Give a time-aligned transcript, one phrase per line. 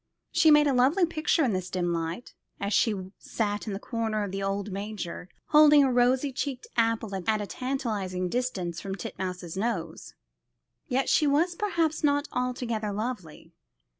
[0.31, 4.23] She made a lovely picture in this dim light, as she sat in the corner
[4.23, 9.55] of the old manger, holding a rosy cheeked apple at a tantalising distance from Titmouse's
[9.55, 10.15] nose:
[10.87, 13.51] yet she was perhaps not altogether lovely.